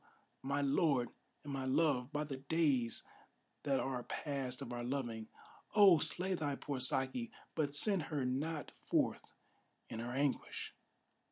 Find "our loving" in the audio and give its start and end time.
4.73-5.27